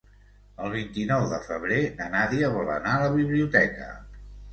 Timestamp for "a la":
2.95-3.11